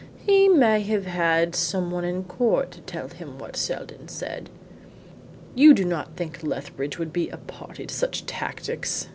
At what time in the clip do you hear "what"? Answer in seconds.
3.37-3.55